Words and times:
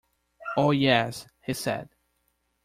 "Oh, 0.57 0.71
yes," 0.71 1.27
he 1.43 1.53
said. 1.53 1.89